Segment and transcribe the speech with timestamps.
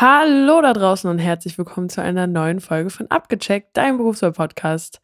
[0.00, 5.00] Hallo da draußen und herzlich willkommen zu einer neuen Folge von Abgecheckt, dein Berufswahl-Podcast.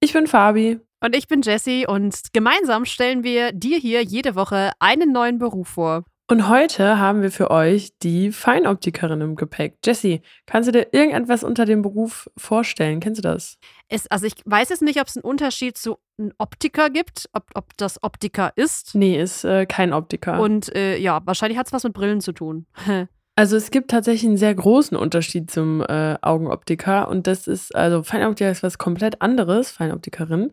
[0.00, 0.80] Ich bin Fabi.
[1.04, 5.68] Und ich bin Jessie und gemeinsam stellen wir dir hier jede Woche einen neuen Beruf
[5.68, 6.04] vor.
[6.30, 9.76] Und heute haben wir für euch die Feinoptikerin im Gepäck.
[9.84, 13.00] Jessie, kannst du dir irgendetwas unter dem Beruf vorstellen?
[13.00, 13.58] Kennst du das?
[13.88, 17.50] Es, also ich weiß jetzt nicht, ob es einen Unterschied zu einem Optiker gibt, ob,
[17.52, 18.94] ob das Optiker ist.
[18.94, 20.40] Nee, ist äh, kein Optiker.
[20.40, 22.64] Und äh, ja, wahrscheinlich hat es was mit Brillen zu tun.
[23.38, 28.02] Also es gibt tatsächlich einen sehr großen Unterschied zum äh, Augenoptiker und das ist, also
[28.02, 30.50] Feinoptiker ist was komplett anderes, Feinoptikerin.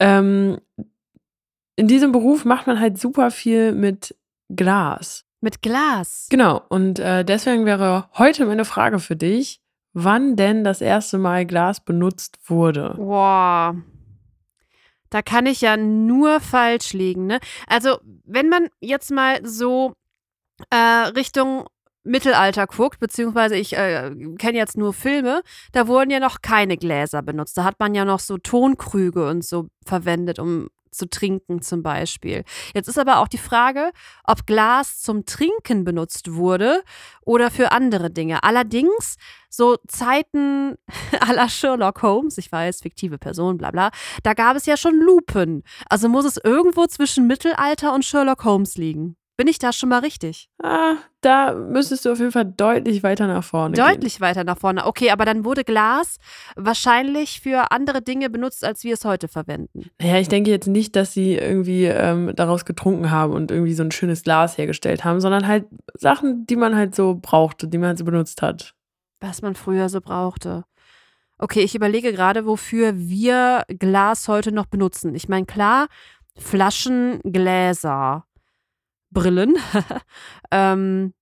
[0.00, 0.58] Ähm,
[1.76, 4.14] in diesem Beruf macht man halt super viel mit
[4.54, 5.24] Glas.
[5.40, 6.26] Mit Glas?
[6.28, 9.62] Genau, und äh, deswegen wäre heute meine Frage für dich,
[9.94, 12.96] wann denn das erste Mal Glas benutzt wurde?
[12.98, 13.74] Boah.
[15.08, 17.38] Da kann ich ja nur falsch liegen, ne?
[17.66, 19.94] Also, wenn man jetzt mal so
[20.68, 21.64] äh, Richtung
[22.06, 25.42] Mittelalter guckt, beziehungsweise ich äh, kenne jetzt nur Filme,
[25.72, 27.56] da wurden ja noch keine Gläser benutzt.
[27.58, 32.44] Da hat man ja noch so Tonkrüge und so verwendet, um zu trinken zum Beispiel.
[32.74, 33.92] Jetzt ist aber auch die Frage,
[34.24, 36.82] ob Glas zum Trinken benutzt wurde
[37.24, 38.42] oder für andere Dinge.
[38.42, 39.16] Allerdings,
[39.50, 40.76] so Zeiten
[41.20, 43.90] aller Sherlock Holmes, ich weiß, fiktive Person, bla bla,
[44.22, 45.62] da gab es ja schon Lupen.
[45.88, 49.16] Also muss es irgendwo zwischen Mittelalter und Sherlock Holmes liegen.
[49.36, 50.48] Bin ich da schon mal richtig?
[50.62, 53.76] Ah, da müsstest du auf jeden Fall deutlich weiter nach vorne.
[53.76, 54.22] Deutlich gehen.
[54.22, 54.86] weiter nach vorne.
[54.86, 56.16] Okay, aber dann wurde Glas
[56.56, 59.90] wahrscheinlich für andere Dinge benutzt, als wir es heute verwenden.
[60.00, 63.82] Naja, ich denke jetzt nicht, dass sie irgendwie ähm, daraus getrunken haben und irgendwie so
[63.82, 67.88] ein schönes Glas hergestellt haben, sondern halt Sachen, die man halt so brauchte, die man
[67.88, 68.74] halt so benutzt hat.
[69.20, 70.64] Was man früher so brauchte.
[71.38, 75.14] Okay, ich überlege gerade, wofür wir Glas heute noch benutzen.
[75.14, 75.88] Ich meine, klar,
[76.38, 78.25] Flaschen, Gläser.
[79.10, 79.56] Brillen,
[80.50, 81.12] ähm,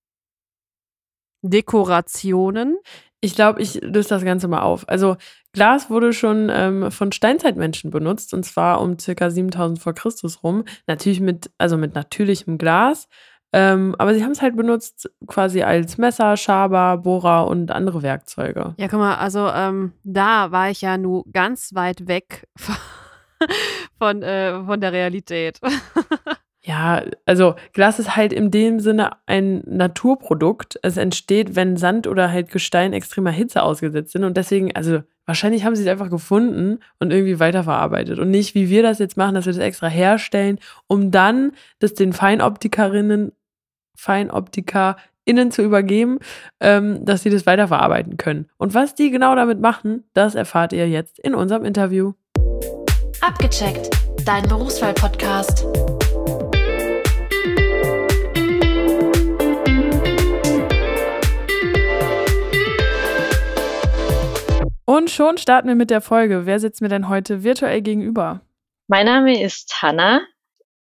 [1.42, 2.78] Dekorationen.
[3.20, 4.88] Ich glaube, ich löse das Ganze mal auf.
[4.88, 5.16] Also
[5.52, 10.64] Glas wurde schon ähm, von Steinzeitmenschen benutzt und zwar um circa 7000 vor Christus rum.
[10.86, 13.08] Natürlich mit, also mit natürlichem Glas.
[13.54, 18.74] Ähm, aber sie haben es halt benutzt quasi als Messer, Schaber, Bohrer und andere Werkzeuge.
[18.78, 22.48] Ja, guck mal, also ähm, da war ich ja nur ganz weit weg
[23.98, 25.60] von, äh, von der Realität.
[26.66, 30.78] Ja, also Glas ist halt in dem Sinne ein Naturprodukt.
[30.82, 34.24] Es entsteht, wenn Sand oder halt Gestein extremer Hitze ausgesetzt sind.
[34.24, 38.18] Und deswegen, also wahrscheinlich haben sie es einfach gefunden und irgendwie weiterverarbeitet.
[38.18, 41.92] Und nicht, wie wir das jetzt machen, dass wir das extra herstellen, um dann das
[41.92, 43.32] den Feinoptikerinnen,
[43.94, 46.18] FeinoptikerInnen zu übergeben,
[46.60, 48.48] ähm, dass sie das weiterverarbeiten können.
[48.56, 52.14] Und was die genau damit machen, das erfahrt ihr jetzt in unserem Interview.
[53.20, 53.90] Abgecheckt,
[54.24, 55.66] dein Berufswahl-Podcast.
[64.86, 66.46] Und schon starten wir mit der Folge.
[66.46, 68.40] Wer sitzt mir denn heute virtuell gegenüber?
[68.86, 70.20] Mein Name ist Hanna.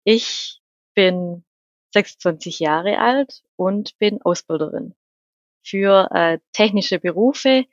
[0.04, 0.60] Ich
[0.94, 1.42] bin
[1.94, 4.94] 26 Jahre alt und bin Ausbilderin
[5.62, 7.64] für äh, technische Berufe,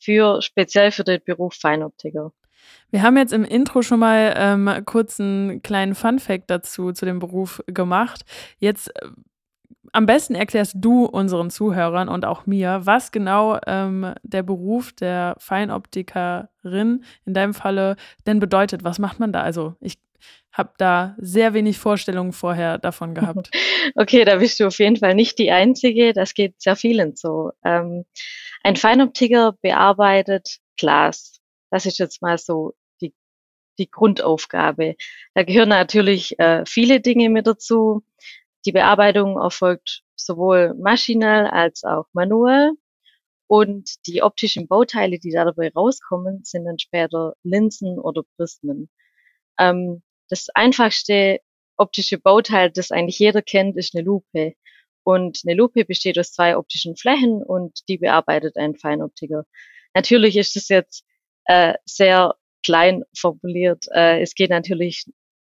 [0.00, 2.32] für speziell für den Beruf Feinoptiker.
[2.90, 7.18] Wir haben jetzt im Intro schon mal ähm, kurz einen kleinen Fun-Fact dazu, zu dem
[7.18, 8.24] Beruf gemacht.
[8.58, 9.08] Jetzt äh,
[9.92, 15.36] am besten erklärst du unseren Zuhörern und auch mir, was genau ähm, der Beruf der
[15.38, 18.84] Feinoptikerin in deinem Falle denn bedeutet.
[18.84, 19.42] Was macht man da?
[19.42, 19.98] Also ich
[20.52, 23.50] habe da sehr wenig Vorstellungen vorher davon gehabt.
[23.94, 26.12] Okay, da bist du auf jeden Fall nicht die Einzige.
[26.12, 27.52] Das geht sehr vielen so.
[27.64, 28.04] Ähm,
[28.64, 31.40] ein Feinoptiker bearbeitet Glas.
[31.70, 33.14] Das ist jetzt mal so die,
[33.78, 34.96] die Grundaufgabe.
[35.34, 38.02] Da gehören natürlich äh, viele Dinge mit dazu.
[38.66, 42.72] Die Bearbeitung erfolgt sowohl maschinell als auch manuell.
[43.48, 48.90] Und die optischen Bauteile, die da dabei rauskommen, sind dann später Linsen oder Prismen.
[49.58, 51.38] Ähm, das einfachste
[51.76, 54.54] optische Bauteil, das eigentlich jeder kennt, ist eine Lupe.
[55.04, 59.44] Und eine Lupe besteht aus zwei optischen Flächen und die bearbeitet ein Feinoptiker.
[59.94, 61.04] Natürlich ist es jetzt
[61.44, 62.34] äh, sehr
[62.64, 63.84] klein formuliert.
[63.92, 65.04] Äh, es geht natürlich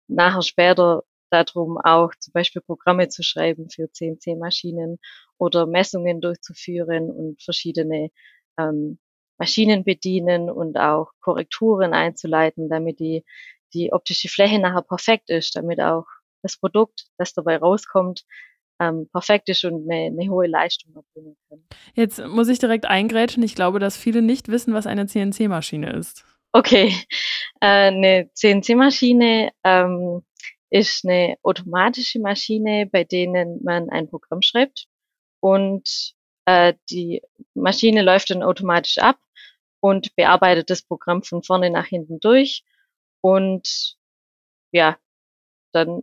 [0.07, 5.00] nachher später darum, auch zum Beispiel Programme zu schreiben für CNC-Maschinen
[5.38, 8.10] oder Messungen durchzuführen und verschiedene
[8.58, 9.00] ähm,
[9.38, 13.24] Maschinen bedienen und auch Korrekturen einzuleiten, damit die,
[13.74, 16.06] die optische Fläche nachher perfekt ist, damit auch
[16.42, 18.26] das Produkt, das dabei rauskommt,
[18.81, 21.64] ähm, perfekt ist und eine, eine hohe Leistung erbringen kann.
[21.96, 23.44] Jetzt muss ich direkt eingrätschen.
[23.44, 26.26] Ich glaube, dass viele nicht wissen, was eine CNC-Maschine ist.
[26.52, 26.94] Okay,
[27.62, 30.24] äh, eine CNC-Maschine ähm,
[30.69, 34.88] ist eine automatische Maschine, bei denen man ein Programm schreibt
[35.39, 36.13] und
[36.45, 37.21] äh, die
[37.54, 39.18] Maschine läuft dann automatisch ab
[39.81, 42.63] und bearbeitet das Programm von vorne nach hinten durch.
[43.21, 43.95] Und
[44.71, 44.98] ja,
[45.71, 46.01] dann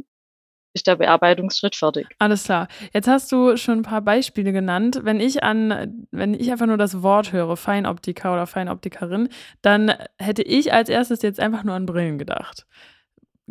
[0.72, 2.06] ist der Bearbeitungsschritt fertig.
[2.18, 2.68] Alles klar.
[2.92, 5.00] Jetzt hast du schon ein paar Beispiele genannt.
[5.02, 9.30] Wenn ich an, wenn ich einfach nur das Wort höre, Feinoptiker oder Feinoptikerin,
[9.62, 12.66] dann hätte ich als erstes jetzt einfach nur an Brillen gedacht.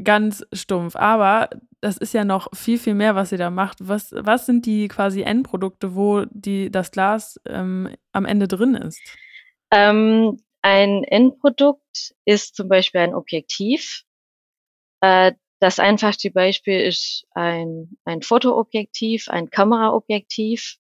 [0.03, 0.95] Ganz stumpf.
[0.95, 1.49] Aber
[1.81, 3.77] das ist ja noch viel, viel mehr, was ihr da macht.
[3.81, 8.99] Was, was sind die quasi Endprodukte, wo die, das Glas ähm, am Ende drin ist?
[9.71, 14.03] Ähm, ein Endprodukt ist zum Beispiel ein Objektiv.
[15.01, 20.77] Äh, das einfachste Beispiel ist ein, ein Fotoobjektiv, ein Kameraobjektiv.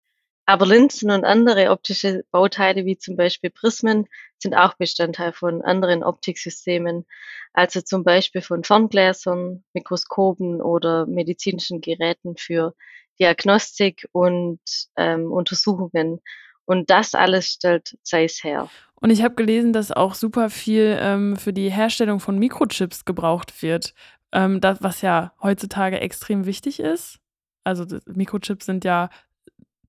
[0.45, 4.07] Aber Linsen und andere optische Bauteile, wie zum Beispiel Prismen,
[4.39, 7.05] sind auch Bestandteil von anderen Optiksystemen,
[7.53, 12.73] also zum Beispiel von Ferngläsern, Mikroskopen oder medizinischen Geräten für
[13.19, 14.59] Diagnostik und
[14.97, 16.21] ähm, Untersuchungen.
[16.65, 18.69] Und das alles stellt Zeiss her.
[18.95, 23.61] Und ich habe gelesen, dass auch super viel ähm, für die Herstellung von Mikrochips gebraucht
[23.61, 23.93] wird,
[24.31, 27.19] ähm, das, was ja heutzutage extrem wichtig ist.
[27.63, 29.09] Also Mikrochips sind ja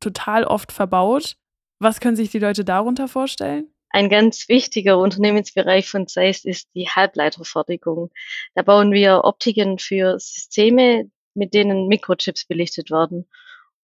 [0.02, 1.36] total oft verbaut.
[1.78, 3.72] Was können sich die Leute darunter vorstellen?
[3.90, 8.10] Ein ganz wichtiger Unternehmensbereich von Zeiss ist die Halbleiterfertigung.
[8.54, 13.28] Da bauen wir Optiken für Systeme, mit denen Mikrochips belichtet werden.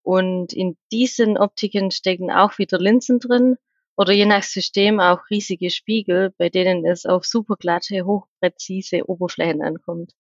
[0.03, 3.59] Und in diesen Optiken stecken auch wieder Linsen drin
[3.99, 10.15] oder je nach System auch riesige Spiegel, bei denen es auf superglatte, hochpräzise Oberflächen ankommt.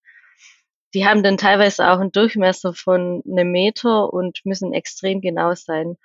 [0.94, 5.96] Die haben dann teilweise auch einen Durchmesser von einem Meter und müssen extrem genau sein.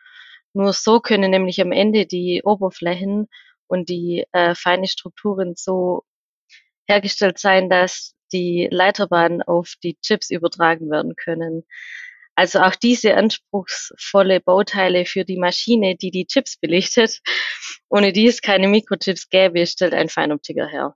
[0.53, 3.27] Nur so können nämlich am Ende die Oberflächen
[3.67, 6.03] und die äh, feine Strukturen so
[6.87, 11.63] hergestellt sein, dass die Leiterbahnen auf die Chips übertragen werden können.
[12.35, 17.21] Also auch diese anspruchsvolle Bauteile für die Maschine, die die Chips belichtet,
[17.89, 20.95] ohne die es keine Mikrochips gäbe, stellt ein Feinoptiker her.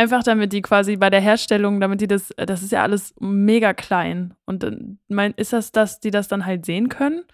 [0.00, 3.74] Einfach damit die quasi bei der Herstellung, damit die das, das ist ja alles mega
[3.74, 4.34] klein.
[4.46, 4.64] Und
[5.08, 7.26] mein, ist das, dass die das dann halt sehen können?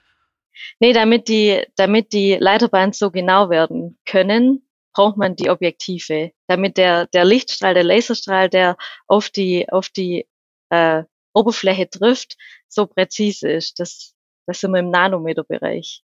[0.80, 6.32] Nee, damit die, damit die Leiterbahnen so genau werden können, braucht man die Objektive.
[6.48, 8.76] Damit der, der Lichtstrahl, der Laserstrahl, der
[9.06, 10.26] auf die, auf die
[10.70, 11.04] äh,
[11.34, 12.36] Oberfläche trifft,
[12.66, 13.78] so präzise ist.
[13.78, 14.12] Das,
[14.48, 16.02] das sind wir im Nanometerbereich.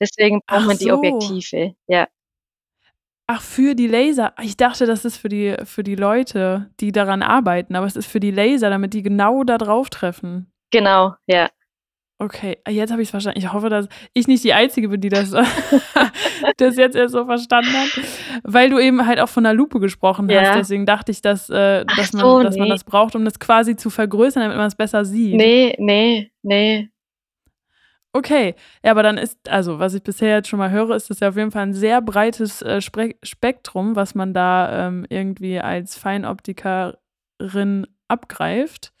[0.00, 0.94] Deswegen braucht Ach man die so.
[0.94, 2.08] Objektive, ja.
[3.32, 4.32] Ach, für die Laser.
[4.42, 8.08] Ich dachte, das ist für die, für die Leute, die daran arbeiten, aber es ist
[8.08, 10.52] für die Laser, damit die genau da drauf treffen.
[10.72, 11.48] Genau, ja.
[12.18, 13.38] Okay, jetzt habe ich es verstanden.
[13.38, 15.30] Ich hoffe, dass ich nicht die Einzige bin, die das,
[16.56, 18.00] das jetzt erst so verstanden hat.
[18.42, 20.40] Weil du eben halt auch von der Lupe gesprochen ja.
[20.40, 20.56] hast.
[20.56, 22.62] Deswegen dachte ich, dass, äh, dass, man, so, dass nee.
[22.62, 25.36] man das braucht, um das quasi zu vergrößern, damit man es besser sieht.
[25.36, 26.89] Nee, nee, nee.
[28.12, 31.20] Okay, ja, aber dann ist, also was ich bisher jetzt schon mal höre, ist das
[31.20, 35.96] ja auf jeden Fall ein sehr breites äh, Spektrum, was man da ähm, irgendwie als
[35.96, 38.92] Feinoptikerin abgreift.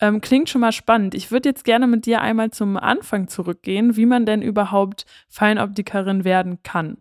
[0.00, 1.14] Ähm, klingt schon mal spannend.
[1.14, 6.24] Ich würde jetzt gerne mit dir einmal zum Anfang zurückgehen, wie man denn überhaupt Feinoptikerin
[6.24, 6.96] werden kann.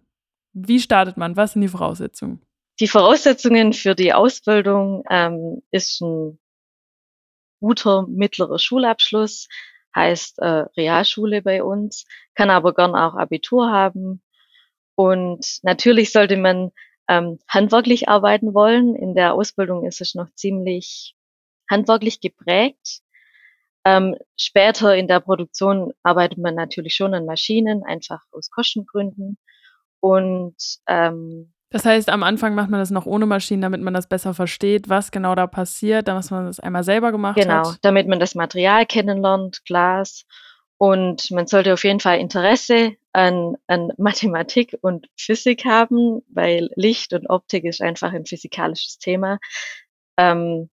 [0.52, 1.38] Wie startet man?
[1.38, 2.42] Was sind die Voraussetzungen?
[2.80, 6.40] Die Voraussetzungen für die Ausbildung ähm, ist ein
[7.60, 9.48] guter mittlerer Schulabschluss,
[9.96, 12.06] heißt äh, Realschule bei uns,
[12.36, 14.22] kann aber gern auch Abitur haben.
[14.96, 16.72] Und natürlich sollte man
[17.08, 18.96] ähm, handwerklich arbeiten wollen.
[18.96, 21.16] In der Ausbildung ist es noch ziemlich
[21.70, 23.02] handwerklich geprägt.
[23.86, 29.38] Ähm, später in der Produktion arbeitet man natürlich schon an Maschinen, einfach aus Kostengründen.
[30.00, 30.56] Und
[30.88, 34.34] ähm, das heißt, am Anfang macht man das noch ohne Maschinen, damit man das besser
[34.34, 37.64] versteht, was genau da passiert, dass man das einmal selber gemacht genau, hat.
[37.64, 40.26] Genau, damit man das Material kennenlernt, Glas.
[40.78, 47.14] Und man sollte auf jeden Fall Interesse an, an Mathematik und Physik haben, weil Licht
[47.14, 49.40] und Optik ist einfach ein physikalisches Thema.
[50.18, 50.70] Ähm,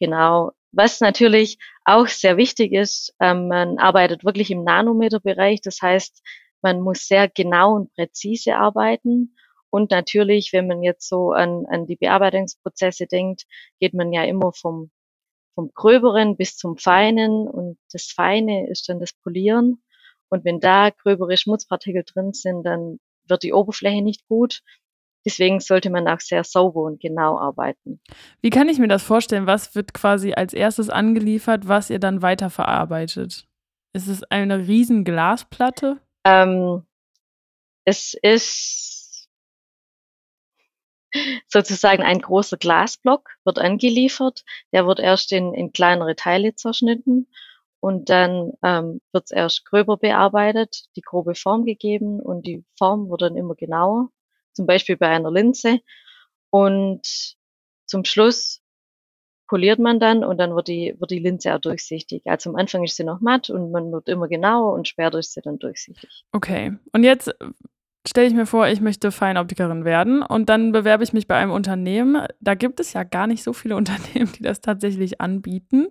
[0.00, 0.52] Genau.
[0.72, 5.60] Was natürlich auch sehr wichtig ist, ähm, man arbeitet wirklich im Nanometerbereich.
[5.60, 6.22] Das heißt,
[6.62, 9.36] man muss sehr genau und präzise arbeiten.
[9.70, 13.46] Und natürlich, wenn man jetzt so an, an die Bearbeitungsprozesse denkt,
[13.78, 14.90] geht man ja immer vom,
[15.54, 17.48] vom Gröberen bis zum Feinen.
[17.48, 19.82] Und das Feine ist dann das Polieren.
[20.28, 22.98] Und wenn da gröbere Schmutzpartikel drin sind, dann
[23.28, 24.62] wird die Oberfläche nicht gut.
[25.24, 28.00] Deswegen sollte man auch sehr sauber und genau arbeiten.
[28.40, 29.46] Wie kann ich mir das vorstellen?
[29.46, 33.46] Was wird quasi als erstes angeliefert, was ihr dann weiterverarbeitet?
[33.92, 36.00] Ist es eine riesen Glasplatte?
[36.24, 36.84] Ähm,
[37.84, 38.99] es ist
[41.48, 44.44] sozusagen ein großer Glasblock, wird angeliefert.
[44.72, 47.26] Der wird erst in, in kleinere Teile zerschnitten
[47.80, 53.10] und dann ähm, wird es erst gröber bearbeitet, die grobe Form gegeben und die Form
[53.10, 54.10] wird dann immer genauer,
[54.52, 55.80] zum Beispiel bei einer Linse.
[56.50, 57.36] Und
[57.86, 58.60] zum Schluss
[59.48, 62.22] poliert man dann und dann wird die, wird die Linse auch durchsichtig.
[62.26, 65.32] Also am Anfang ist sie noch matt und man wird immer genauer und später ist
[65.32, 66.24] sie dann durchsichtig.
[66.32, 66.76] Okay.
[66.92, 67.34] Und jetzt
[68.06, 71.50] stelle ich mir vor, ich möchte Feinoptikerin werden und dann bewerbe ich mich bei einem
[71.50, 72.26] Unternehmen.
[72.40, 75.88] Da gibt es ja gar nicht so viele Unternehmen, die das tatsächlich anbieten.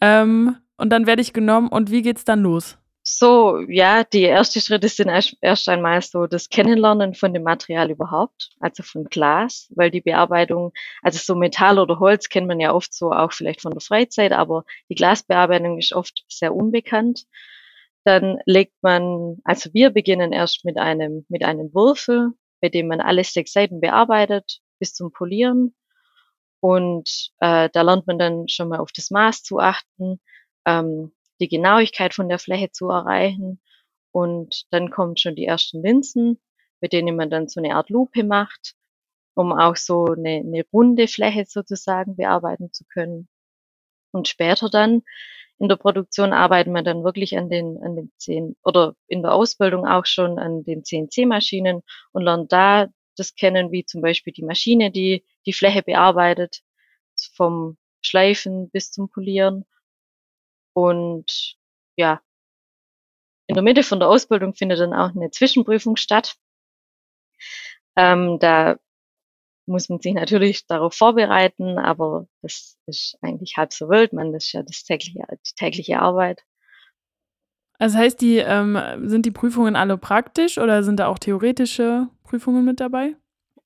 [0.00, 2.78] Ähm, und dann werde ich genommen und wie geht's dann los?
[3.06, 5.10] So, ja, die ersten Schritte sind
[5.42, 10.72] erst einmal so das Kennenlernen von dem Material überhaupt, also von Glas, weil die Bearbeitung,
[11.02, 14.32] also so Metall oder Holz kennt man ja oft so auch vielleicht von der Freizeit,
[14.32, 17.26] aber die Glasbearbeitung ist oft sehr unbekannt.
[18.04, 23.00] Dann legt man, also wir beginnen erst mit einem, mit einem Würfel, bei dem man
[23.00, 25.74] alle sechs Seiten bearbeitet bis zum Polieren.
[26.60, 30.20] Und äh, da lernt man dann schon mal auf das Maß zu achten.
[30.66, 33.60] Ähm, die Genauigkeit von der Fläche zu erreichen.
[34.12, 36.40] Und dann kommen schon die ersten Linsen,
[36.80, 38.74] mit denen man dann so eine Art Lupe macht,
[39.34, 43.28] um auch so eine, eine runde Fläche sozusagen bearbeiten zu können.
[44.12, 45.02] Und später dann
[45.58, 49.32] in der Produktion arbeiten wir dann wirklich an den, an den zehn oder in der
[49.32, 51.82] Ausbildung auch schon an den CNC-Maschinen
[52.12, 56.62] und lernen da das kennen, wie zum Beispiel die Maschine, die die Fläche bearbeitet,
[57.34, 59.64] vom Schleifen bis zum Polieren
[60.72, 61.56] und
[61.96, 62.20] ja,
[63.46, 66.36] in der Mitte von der Ausbildung findet dann auch eine Zwischenprüfung statt.
[67.96, 68.78] Ähm, da
[69.66, 74.12] muss man sich natürlich darauf vorbereiten, aber das ist eigentlich halb so wild.
[74.12, 76.42] Man, das ist ja das tägliche, die tägliche Arbeit.
[77.78, 82.64] Also heißt, die, ähm, sind die Prüfungen alle praktisch oder sind da auch theoretische Prüfungen
[82.64, 83.16] mit dabei?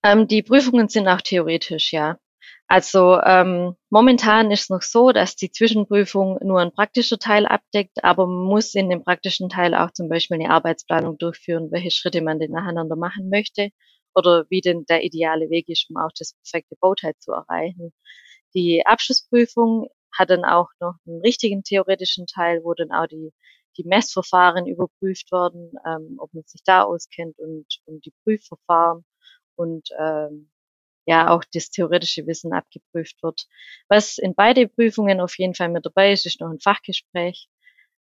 [0.02, 2.18] Ähm, die Prüfungen sind auch theoretisch, ja.
[2.68, 8.04] Also ähm, momentan ist es noch so, dass die Zwischenprüfung nur ein praktischer Teil abdeckt,
[8.04, 12.20] aber man muss in dem praktischen Teil auch zum Beispiel eine Arbeitsplanung durchführen, welche Schritte
[12.20, 13.70] man denn nacheinander machen möchte
[14.14, 17.92] oder wie denn der ideale Weg ist, um auch das perfekte Bauteil zu erreichen.
[18.54, 23.32] Die Abschlussprüfung hat dann auch noch einen richtigen theoretischen Teil, wo dann auch die,
[23.76, 29.04] die Messverfahren überprüft werden, ähm, ob man sich da auskennt und, und die Prüfverfahren
[29.56, 30.50] und ähm,
[31.06, 33.46] ja auch das theoretische Wissen abgeprüft wird.
[33.88, 37.48] Was in beide Prüfungen auf jeden Fall mit dabei ist, ist noch ein Fachgespräch.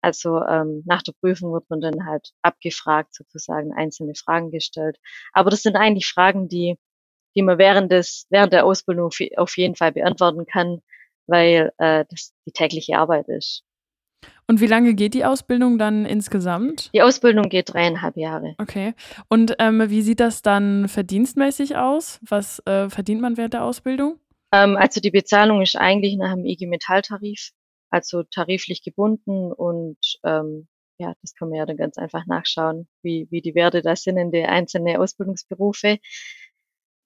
[0.06, 4.98] Also ähm, nach der Prüfung wird man dann halt abgefragt, sozusagen einzelne Fragen gestellt.
[5.34, 6.78] Aber das sind eigentlich Fragen, die,
[7.36, 10.84] die man während des, während der Ausbildung auf jeden Fall beantworten kann,
[11.26, 13.64] weil äh, das die tägliche Arbeit ist.
[14.46, 16.92] Und wie lange geht die Ausbildung dann insgesamt?
[16.94, 18.54] Die Ausbildung geht dreieinhalb Jahre.
[18.60, 18.94] Okay.
[19.28, 22.20] Und ähm, wie sieht das dann verdienstmäßig aus?
[22.22, 24.20] Was äh, verdient man während der Ausbildung?
[24.52, 27.54] Ähm, also die Bezahlung ist eigentlich nach dem IG Metalltarif,
[27.96, 33.28] also tariflich gebunden und ähm, ja, das kann man ja dann ganz einfach nachschauen, wie,
[33.32, 36.00] wie die Werte da sind in den einzelnen Ausbildungsberufe.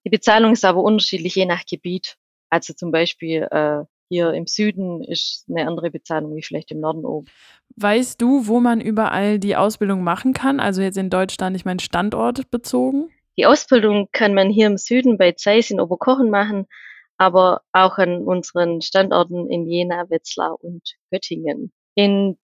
[0.04, 2.16] Die Bezahlung ist aber unterschiedlich je nach Gebiet.
[2.50, 7.04] Also zum Beispiel äh, hier im Süden ist eine andere Bezahlung wie vielleicht im Norden
[7.04, 7.28] oben.
[7.76, 10.58] Weißt du, wo man überall die Ausbildung machen kann?
[10.58, 13.10] Also jetzt in Deutschland, ich meine Standort bezogen?
[13.38, 16.66] Die Ausbildung kann man hier im Süden bei Zeiss in Oberkochen machen,
[17.20, 21.70] aber auch an unseren Standorten in Jena, Wetzlar und Göttingen.
[21.94, 22.38] Im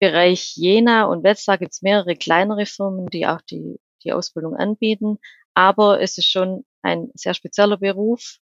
[0.00, 5.18] Bereich Jena und Wetzlar gibt es mehrere kleinere Firmen, die auch die, die Ausbildung anbieten,
[5.54, 8.38] aber es ist schon ein sehr spezieller Beruf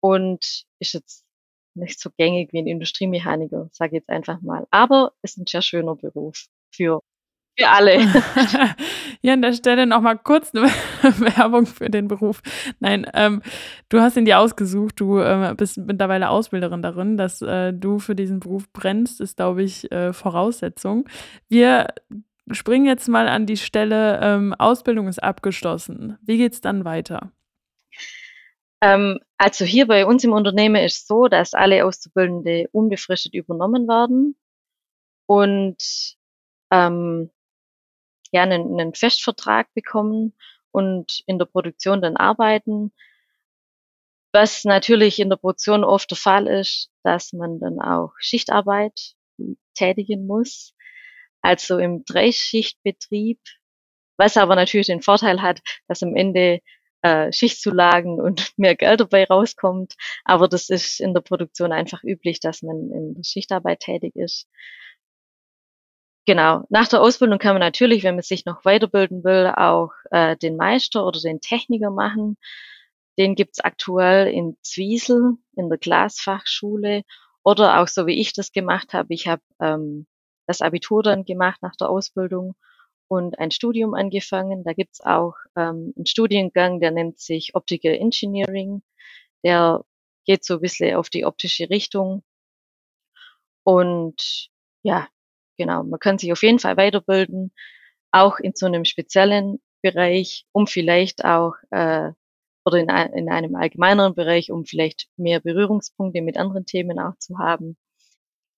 [0.00, 1.24] und ist jetzt
[1.74, 4.66] nicht so gängig wie ein Industriemechaniker, sage ich jetzt einfach mal.
[4.72, 7.02] Aber es ist ein sehr schöner Beruf für,
[7.58, 8.00] für alle.
[9.22, 10.66] ja, an der Stelle nochmal kurz eine
[11.02, 12.40] Werbung für den Beruf.
[12.78, 13.42] Nein, ähm,
[13.88, 18.14] du hast ihn dir ausgesucht, du äh, bist mittlerweile Ausbilderin darin, dass äh, du für
[18.14, 21.08] diesen Beruf brennst, ist, glaube ich, äh, Voraussetzung.
[21.48, 21.88] Wir
[22.52, 26.16] springen jetzt mal an die Stelle, ähm, Ausbildung ist abgeschlossen.
[26.22, 27.32] Wie geht es dann weiter?
[28.80, 34.36] Ähm, also hier bei uns im Unternehmen ist so, dass alle Auszubildende unbefristet übernommen werden
[35.26, 35.76] und
[36.70, 37.30] ähm,
[38.32, 40.34] ja einen, einen Festvertrag bekommen
[40.70, 42.92] und in der Produktion dann arbeiten.
[44.32, 49.14] Was natürlich in der Produktion oft der Fall ist, dass man dann auch Schichtarbeit
[49.74, 50.74] tätigen muss,
[51.40, 53.40] also im Dreischichtbetrieb,
[54.16, 56.60] was aber natürlich den Vorteil hat, dass am Ende
[57.02, 59.94] äh, Schichtzulagen und mehr Geld dabei rauskommt.
[60.24, 64.48] Aber das ist in der Produktion einfach üblich, dass man in der Schichtarbeit tätig ist.
[66.28, 66.66] Genau.
[66.68, 70.56] Nach der Ausbildung kann man natürlich, wenn man sich noch weiterbilden will, auch äh, den
[70.56, 72.36] Meister oder den Techniker machen.
[73.16, 77.04] Den gibt's aktuell in Zwiesel in der Glasfachschule
[77.44, 79.14] oder auch so wie ich das gemacht habe.
[79.14, 80.06] Ich habe ähm,
[80.46, 82.54] das Abitur dann gemacht nach der Ausbildung
[83.08, 84.64] und ein Studium angefangen.
[84.64, 88.82] Da gibt's auch ähm, einen Studiengang, der nennt sich Optical Engineering.
[89.42, 89.82] Der
[90.26, 92.22] geht so ein bisschen auf die optische Richtung.
[93.64, 94.50] Und
[94.82, 95.08] ja,
[95.58, 97.52] genau, man kann sich auf jeden Fall weiterbilden,
[98.12, 102.12] auch in so einem speziellen Bereich, um vielleicht auch äh,
[102.64, 107.38] oder in, in einem allgemeineren Bereich, um vielleicht mehr Berührungspunkte mit anderen Themen auch zu
[107.38, 107.76] haben.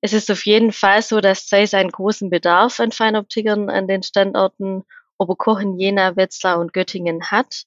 [0.00, 4.02] Es ist auf jeden Fall so, dass Zeiss einen großen Bedarf an Feinoptikern an den
[4.02, 4.84] Standorten
[5.18, 7.64] Oberkochen, Jena, Wetzlar und Göttingen hat.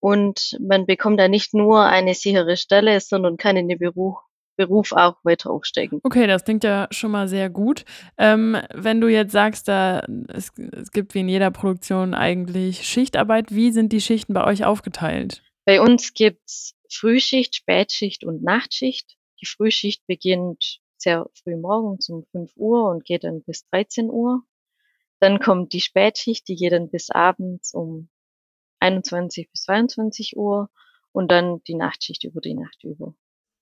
[0.00, 4.18] Und man bekommt da nicht nur eine sichere Stelle, sondern kann in den Beruf,
[4.56, 6.00] Beruf auch weiter aufsteigen.
[6.02, 7.84] Okay, das klingt ja schon mal sehr gut.
[8.18, 13.54] Ähm, wenn du jetzt sagst, da es, es gibt wie in jeder Produktion eigentlich Schichtarbeit,
[13.54, 15.42] wie sind die Schichten bei euch aufgeteilt?
[15.64, 19.16] Bei uns gibt's Frühschicht, Spätschicht und Nachtschicht.
[19.40, 24.42] Die Frühschicht beginnt sehr früh morgens um 5 Uhr und geht dann bis 13 Uhr.
[25.20, 28.08] Dann kommt die Spätschicht, die geht dann bis abends um
[28.80, 30.70] 21 bis 22 Uhr
[31.12, 33.14] und dann die Nachtschicht über die Nacht über.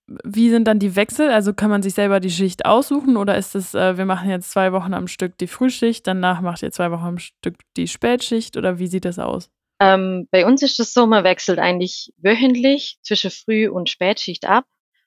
[0.07, 1.31] Wie sind dann die Wechsel?
[1.31, 4.51] Also kann man sich selber die Schicht aussuchen oder ist es, äh, wir machen jetzt
[4.51, 8.55] zwei Wochen am Stück die Frühschicht, danach macht ihr zwei Wochen am Stück die Spätschicht
[8.57, 9.49] oder wie sieht das aus?
[9.79, 14.65] Ähm, bei uns ist es so, man wechselt eigentlich wöchentlich zwischen Früh- und Spätschicht ab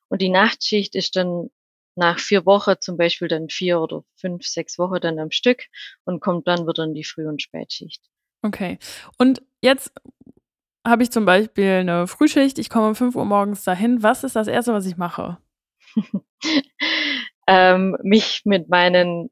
[0.08, 1.50] und die Nachtschicht ist dann
[1.94, 5.64] nach vier Wochen zum Beispiel dann vier oder fünf, sechs Wochen dann am Stück
[6.04, 8.02] und kommt dann wieder in die Früh- und Spätschicht.
[8.42, 8.78] Okay.
[9.18, 9.92] Und jetzt
[10.88, 14.02] habe ich zum Beispiel eine Frühschicht, ich komme um 5 Uhr morgens dahin.
[14.02, 15.38] Was ist das Erste, was ich mache?
[17.46, 19.30] ähm, mich mit meinen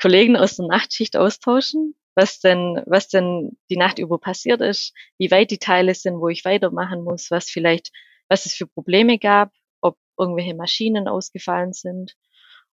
[0.00, 5.30] Kollegen aus der Nachtschicht austauschen, was denn, was denn die Nacht über passiert ist, wie
[5.30, 7.90] weit die Teile sind, wo ich weitermachen muss, was vielleicht,
[8.28, 12.14] was es für Probleme gab, ob irgendwelche Maschinen ausgefallen sind.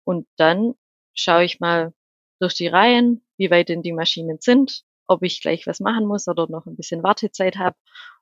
[0.05, 0.75] Und dann
[1.15, 1.93] schaue ich mal
[2.41, 6.29] durch die Reihen, wie weit denn die Maschinen sind, ob ich gleich was machen muss
[6.29, 7.77] oder noch ein bisschen Wartezeit habe.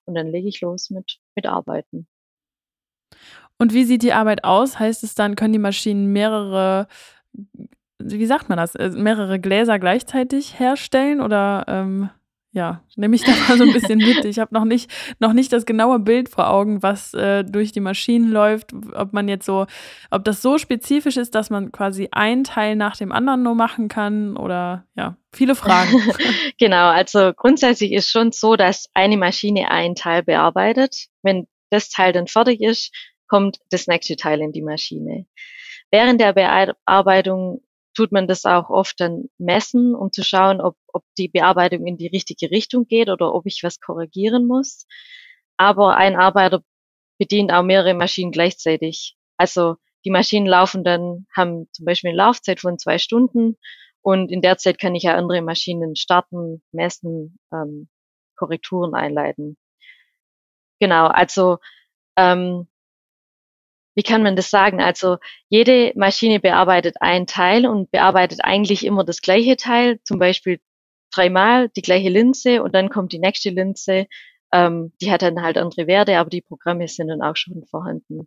[0.05, 2.07] Und dann lege ich los mit, mit Arbeiten.
[3.59, 4.79] Und wie sieht die Arbeit aus?
[4.79, 6.89] Heißt es dann, können die Maschinen mehrere,
[7.99, 12.11] wie sagt man das, äh, mehrere Gläser gleichzeitig herstellen oder ähm,
[12.55, 14.25] ja, nehme ich da mal so ein bisschen mit.
[14.25, 14.89] Ich habe noch nicht,
[15.19, 19.27] noch nicht das genaue Bild vor Augen, was äh, durch die Maschinen läuft, ob man
[19.29, 19.67] jetzt so,
[20.11, 23.89] ob das so spezifisch ist, dass man quasi ein Teil nach dem anderen nur machen
[23.89, 26.01] kann oder ja, viele Fragen.
[26.59, 31.09] genau, also grundsätzlich ist schon so, dass eine Maschine ein Teil bearbeitet.
[31.23, 32.95] Wenn das Teil dann fertig ist,
[33.27, 35.27] kommt das nächste Teil in die Maschine.
[35.91, 37.64] Während der Bearbeitung
[37.95, 41.97] tut man das auch oft dann messen, um zu schauen, ob, ob die Bearbeitung in
[41.97, 44.87] die richtige Richtung geht oder ob ich was korrigieren muss.
[45.57, 46.63] Aber ein Arbeiter
[47.19, 49.17] bedient auch mehrere Maschinen gleichzeitig.
[49.37, 53.57] Also die Maschinen laufen dann, haben zum Beispiel eine Laufzeit von zwei Stunden
[54.03, 57.89] und in der Zeit kann ich ja andere Maschinen starten, messen, ähm,
[58.37, 59.57] Korrekturen einleiten.
[60.81, 61.59] Genau, also
[62.17, 62.69] ähm,
[63.95, 64.81] wie kann man das sagen?
[64.81, 70.61] Also jede Maschine bearbeitet ein Teil und bearbeitet eigentlich immer das gleiche Teil, zum Beispiel
[71.13, 74.07] dreimal die gleiche Linse und dann kommt die nächste Linse.
[74.53, 78.27] Ähm, die hat dann halt andere Werte, aber die Programme sind dann auch schon vorhanden.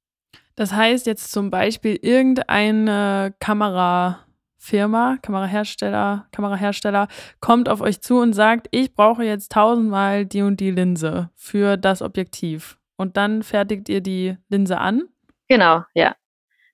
[0.55, 7.07] Das heißt jetzt zum Beispiel irgendeine Kamerafirma, Kamerahersteller, Kamerahersteller
[7.39, 11.77] kommt auf euch zu und sagt, ich brauche jetzt tausendmal die und die Linse für
[11.77, 12.79] das Objektiv.
[12.95, 15.03] Und dann fertigt ihr die Linse an
[15.47, 16.15] Genau, ja.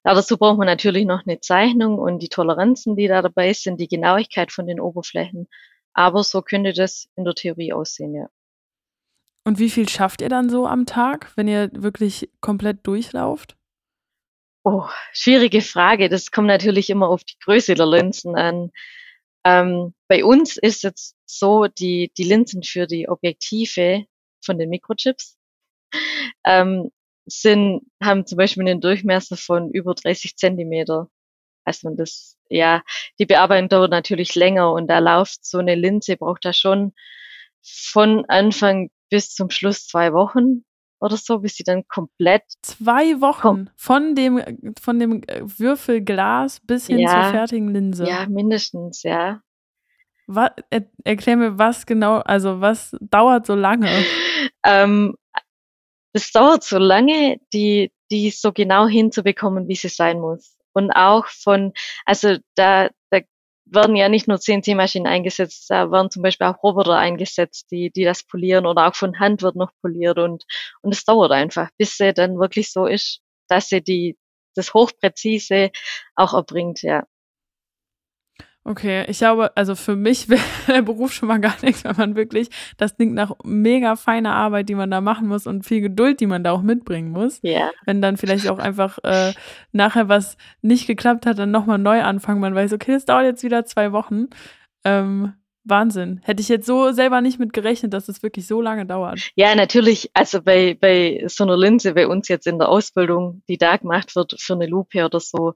[0.04, 3.80] Aber dazu braucht man natürlich noch eine Zeichnung und die Toleranzen, die da dabei sind,
[3.80, 5.48] die Genauigkeit von den Oberflächen.
[5.94, 8.30] Aber so könnte das in der Theorie aussehen, ja.
[9.46, 13.58] Und wie viel schafft ihr dann so am Tag, wenn ihr wirklich komplett durchlauft?
[14.64, 16.08] Oh, schwierige Frage.
[16.08, 18.72] Das kommt natürlich immer auf die Größe der Linsen an.
[19.44, 24.06] Ähm, bei uns ist jetzt so, die, die Linsen für die Objektive
[24.42, 25.38] von den Mikrochips
[26.46, 26.92] ähm,
[27.26, 31.10] sind, haben zum Beispiel einen Durchmesser von über 30 Zentimeter.
[31.66, 32.84] Also man das, ja,
[33.20, 36.94] die Bearbeitung dauert natürlich länger und da läuft so eine Linse, braucht da schon
[37.62, 40.66] von Anfang bis zum Schluss zwei Wochen
[41.00, 42.44] oder so, bis sie dann komplett.
[42.62, 44.42] Zwei Wochen von dem,
[44.82, 48.06] von dem Würfelglas bis hin ja, zur fertigen Linse.
[48.06, 49.42] Ja, mindestens, ja.
[50.28, 53.90] Was, er, erklär mir, was genau, also was dauert so lange?
[54.66, 55.16] ähm,
[56.14, 60.56] das dauert so lange, die, die so genau hinzubekommen, wie sie sein muss.
[60.74, 61.74] Und auch von,
[62.06, 63.20] also da, da
[63.66, 68.04] werden ja nicht nur CNC-Maschinen eingesetzt, da werden zum Beispiel auch Roboter eingesetzt, die, die
[68.04, 70.46] das polieren oder auch von Hand wird noch poliert und,
[70.82, 74.18] und es dauert einfach, bis sie dann wirklich so ist, dass sie die,
[74.56, 75.72] das Hochpräzise
[76.16, 77.06] auch erbringt, ja.
[78.66, 82.16] Okay, ich glaube, also für mich wäre der Beruf schon mal gar nichts, wenn man
[82.16, 86.22] wirklich, das klingt nach mega feiner Arbeit, die man da machen muss und viel Geduld,
[86.22, 87.40] die man da auch mitbringen muss.
[87.42, 87.72] Ja.
[87.86, 89.34] Wenn dann vielleicht auch einfach äh,
[89.74, 92.40] nachher was nicht geklappt hat, dann nochmal neu anfangen.
[92.40, 94.28] Man weiß, okay, das dauert jetzt wieder zwei Wochen.
[94.86, 95.34] Ähm,
[95.66, 96.20] Wahnsinn.
[96.24, 99.32] Hätte ich jetzt so selber nicht mit gerechnet, dass es wirklich so lange dauert.
[99.36, 100.10] Ja, natürlich.
[100.14, 104.16] Also bei, bei so einer Linse, bei uns jetzt in der Ausbildung, die da gemacht
[104.16, 105.54] wird für eine Lupe oder so,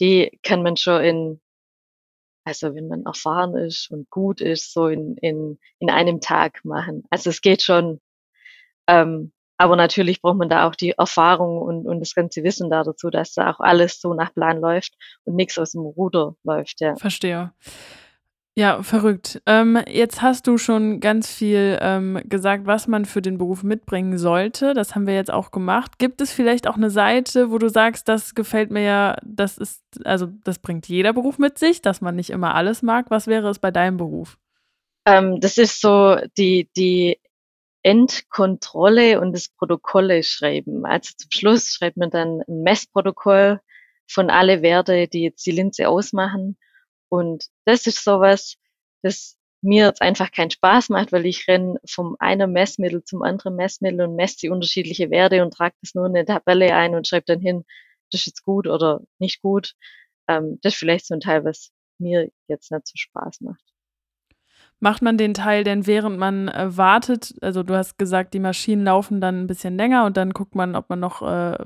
[0.00, 1.40] die kann man schon in
[2.48, 7.04] also wenn man erfahren ist und gut ist, so in, in, in einem Tag machen.
[7.10, 8.00] Also es geht schon.
[8.86, 12.84] Ähm, aber natürlich braucht man da auch die Erfahrung und, und das ganze Wissen da
[12.84, 16.80] dazu, dass da auch alles so nach Plan läuft und nichts aus dem Ruder läuft.
[16.80, 16.96] Ja.
[16.96, 17.52] Verstehe.
[18.58, 19.40] Ja, verrückt.
[19.46, 24.18] Ähm, jetzt hast du schon ganz viel ähm, gesagt, was man für den Beruf mitbringen
[24.18, 24.74] sollte.
[24.74, 26.00] Das haben wir jetzt auch gemacht.
[26.00, 29.84] Gibt es vielleicht auch eine Seite, wo du sagst, das gefällt mir ja, das ist,
[30.04, 33.12] also das bringt jeder Beruf mit sich, dass man nicht immer alles mag.
[33.12, 34.38] Was wäre es bei deinem Beruf?
[35.06, 37.20] Ähm, das ist so die, die
[37.84, 40.84] Endkontrolle und das Protokolle schreiben.
[40.84, 43.60] Also zum Schluss schreibt man dann ein Messprotokoll
[44.08, 46.56] von alle Werte, die jetzt die Linse ausmachen
[47.08, 48.56] und das ist sowas,
[49.02, 53.56] das mir jetzt einfach keinen Spaß macht, weil ich renne vom einen Messmittel zum anderen
[53.56, 57.08] Messmittel und messe die unterschiedliche Werte und trage das nur in eine Tabelle ein und
[57.08, 57.64] schreibe dann hin,
[58.10, 59.74] das ist jetzt gut oder nicht gut.
[60.28, 63.62] Ähm, das ist vielleicht so ein Teil, was mir jetzt nicht so Spaß macht.
[64.80, 67.34] Macht man den Teil denn, während man äh, wartet?
[67.40, 70.76] Also du hast gesagt, die Maschinen laufen dann ein bisschen länger und dann guckt man,
[70.76, 71.58] ob man noch, äh,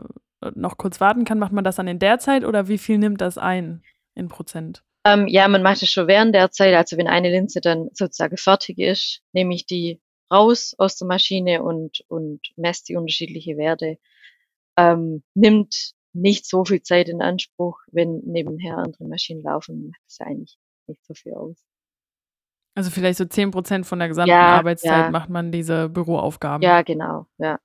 [0.55, 1.39] noch kurz warten kann.
[1.39, 3.83] Macht man das dann in der Zeit oder wie viel nimmt das ein
[4.15, 4.83] in Prozent?
[5.05, 6.75] Ähm, ja, man macht es schon während der Zeit.
[6.75, 10.01] Also wenn eine Linse dann sozusagen fertig ist, nehme ich die
[10.33, 13.99] raus aus der Maschine und, und messe die unterschiedliche Werte.
[14.77, 20.19] Ähm, nimmt nicht so viel Zeit in Anspruch, wenn nebenher andere Maschinen laufen, macht es
[20.19, 21.57] ja eigentlich nicht so viel aus.
[22.75, 25.11] Also vielleicht so 10 Prozent von der gesamten ja, Arbeitszeit ja.
[25.11, 26.63] macht man diese Büroaufgaben.
[26.63, 27.59] Ja, genau, ja.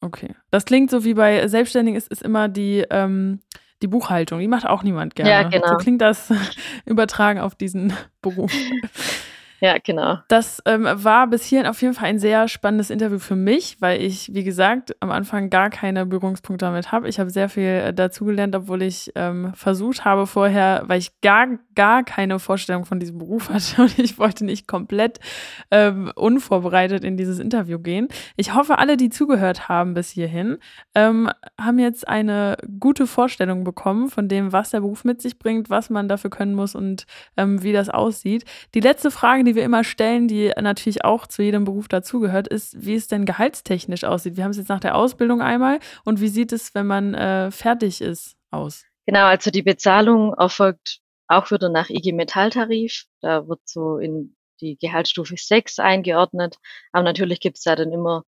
[0.00, 0.34] Okay.
[0.50, 3.40] Das klingt so wie bei Selbstständigen ist, ist immer die, ähm,
[3.82, 5.30] die Buchhaltung, die macht auch niemand gerne.
[5.30, 5.68] Ja, genau.
[5.68, 6.32] So klingt das
[6.86, 8.52] übertragen auf diesen Beruf.
[9.60, 10.18] Ja, genau.
[10.28, 14.02] Das ähm, war bis hierhin auf jeden Fall ein sehr spannendes Interview für mich, weil
[14.02, 17.08] ich, wie gesagt, am Anfang gar keine Berührungspunkte damit habe.
[17.08, 21.46] Ich habe sehr viel äh, dazugelernt, obwohl ich ähm, versucht habe vorher, weil ich gar,
[21.74, 25.20] gar keine Vorstellung von diesem Beruf hatte und ich wollte nicht komplett
[25.70, 28.08] ähm, unvorbereitet in dieses Interview gehen.
[28.36, 30.58] Ich hoffe, alle, die zugehört haben bis hierhin,
[30.94, 35.70] ähm, haben jetzt eine gute Vorstellung bekommen von dem, was der Beruf mit sich bringt,
[35.70, 38.44] was man dafür können muss und ähm, wie das aussieht.
[38.74, 42.84] Die letzte Frage, die wir immer stellen, die natürlich auch zu jedem Beruf dazugehört, ist,
[42.84, 44.36] wie es denn gehaltstechnisch aussieht.
[44.36, 47.50] Wir haben es jetzt nach der Ausbildung einmal und wie sieht es, wenn man äh,
[47.50, 48.84] fertig ist, aus?
[49.06, 53.04] Genau, also die Bezahlung erfolgt auch wieder nach IG Metalltarif.
[53.20, 56.56] Da wird so in die Gehaltsstufe 6 eingeordnet.
[56.92, 58.24] Aber natürlich gibt es da dann immer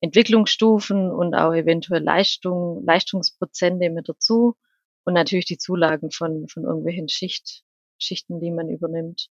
[0.00, 4.56] Entwicklungsstufen und auch eventuell Leistung, Leistungsprozente mit dazu
[5.04, 7.62] und natürlich die Zulagen von, von irgendwelchen Schicht,
[7.98, 9.28] Schichten, die man übernimmt.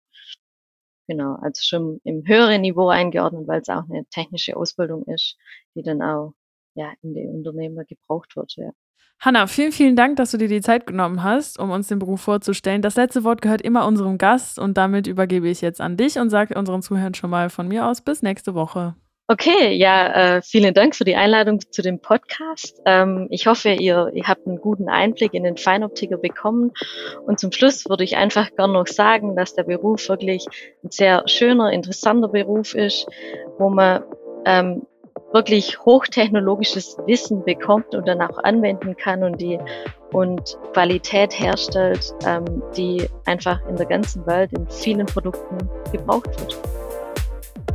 [1.09, 5.37] Genau, also schon im höheren Niveau eingeordnet, weil es auch eine technische Ausbildung ist,
[5.75, 6.35] die dann auch
[6.75, 8.55] ja, in den Unternehmen gebraucht wird.
[8.57, 8.71] Ja.
[9.21, 12.21] Hanna, vielen, vielen Dank, dass du dir die Zeit genommen hast, um uns den Beruf
[12.21, 12.83] vorzustellen.
[12.83, 16.29] Das letzte Wort gehört immer unserem Gast und damit übergebe ich jetzt an dich und
[16.29, 18.95] sage unseren Zuhörern schon mal von mir aus bis nächste Woche.
[19.31, 22.81] Okay, ja, äh, vielen Dank für die Einladung zu dem Podcast.
[22.87, 26.73] Ähm, ich hoffe, ihr, ihr habt einen guten Einblick in den Feinoptiker bekommen.
[27.27, 30.47] Und zum Schluss würde ich einfach gern noch sagen, dass der Beruf wirklich
[30.83, 33.07] ein sehr schöner, interessanter Beruf ist,
[33.59, 34.03] wo man
[34.47, 34.87] ähm,
[35.35, 39.59] wirklich hochtechnologisches Wissen bekommt und dann auch anwenden kann und die
[40.11, 45.59] und Qualität herstellt, ähm, die einfach in der ganzen Welt in vielen Produkten
[45.93, 46.78] gebraucht wird.